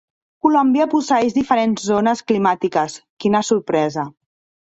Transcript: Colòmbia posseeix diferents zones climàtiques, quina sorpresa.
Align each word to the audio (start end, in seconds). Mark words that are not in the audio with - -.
Colòmbia 0.43 0.87
posseeix 0.93 1.35
diferents 1.35 1.85
zones 1.91 2.25
climàtiques, 2.31 2.97
quina 3.25 3.45
sorpresa. 3.53 4.09